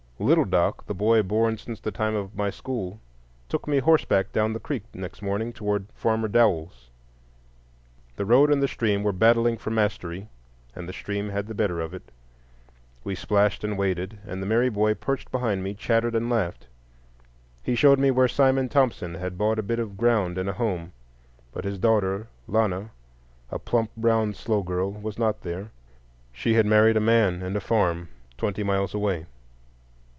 [0.23, 2.99] Little Doc, the boy born since the time of my school,
[3.49, 6.91] took me horseback down the creek next morning toward Farmer Dowell's.
[8.17, 10.27] The road and the stream were battling for mastery,
[10.75, 12.11] and the stream had the better of it.
[13.03, 16.67] We splashed and waded, and the merry boy, perched behind me, chattered and laughed.
[17.63, 20.91] He showed me where Simon Thompson had bought a bit of ground and a home;
[21.51, 22.91] but his daughter Lana,
[23.49, 25.71] a plump, brown, slow girl, was not there.
[26.31, 29.25] She had married a man and a farm twenty miles away.